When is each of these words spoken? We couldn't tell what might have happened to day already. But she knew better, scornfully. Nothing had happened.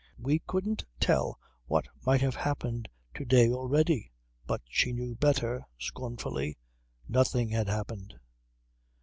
We 0.17 0.39
couldn't 0.47 0.83
tell 0.99 1.39
what 1.67 1.87
might 2.07 2.21
have 2.21 2.33
happened 2.33 2.87
to 3.13 3.23
day 3.23 3.51
already. 3.51 4.11
But 4.47 4.61
she 4.67 4.93
knew 4.93 5.13
better, 5.13 5.67
scornfully. 5.77 6.57
Nothing 7.07 7.49
had 7.49 7.67
happened. 7.69 8.15